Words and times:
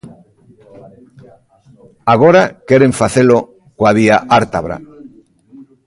Agora 2.13 2.43
queren 2.67 2.91
facelo 3.01 3.37
coa 3.77 3.95
vía 3.99 4.17
Ártabra. 4.39 4.77